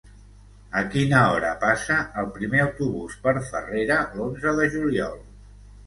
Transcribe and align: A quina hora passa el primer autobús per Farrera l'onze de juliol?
A 0.79 0.81
quina 0.95 1.19
hora 1.33 1.51
passa 1.65 1.99
el 2.23 2.31
primer 2.39 2.65
autobús 2.65 3.21
per 3.27 3.37
Farrera 3.53 4.03
l'onze 4.19 4.59
de 4.63 4.71
juliol? 4.79 5.27